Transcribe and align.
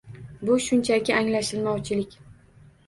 Bu 0.49 0.55
shunchaki 0.69 1.15
anglashilmovchilik 1.21 2.19